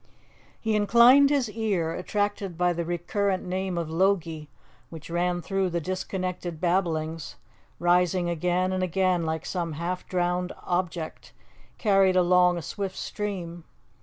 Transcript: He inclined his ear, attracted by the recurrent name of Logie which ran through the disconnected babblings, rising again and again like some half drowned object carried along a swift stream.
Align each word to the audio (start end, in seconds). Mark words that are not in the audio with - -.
He 0.59 0.75
inclined 0.75 1.29
his 1.29 1.47
ear, 1.51 1.93
attracted 1.93 2.57
by 2.57 2.73
the 2.73 2.83
recurrent 2.83 3.45
name 3.45 3.77
of 3.77 3.91
Logie 3.91 4.49
which 4.89 5.11
ran 5.11 5.43
through 5.43 5.69
the 5.69 5.79
disconnected 5.79 6.59
babblings, 6.59 7.35
rising 7.77 8.27
again 8.27 8.73
and 8.73 8.81
again 8.81 9.27
like 9.27 9.45
some 9.45 9.73
half 9.73 10.07
drowned 10.07 10.53
object 10.63 11.33
carried 11.77 12.15
along 12.15 12.57
a 12.57 12.63
swift 12.63 12.95
stream. 12.97 13.63